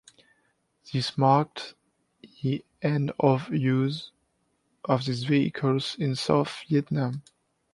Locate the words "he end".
2.23-3.11